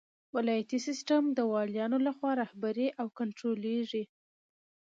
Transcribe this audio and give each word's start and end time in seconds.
ولایتي 0.35 0.79
سیسټم 0.87 1.23
د 1.37 1.39
والیانو 1.53 1.97
لخوا 2.07 2.31
رهبري 2.41 2.87
او 2.99 3.07
کنټرولیږي. 3.19 4.03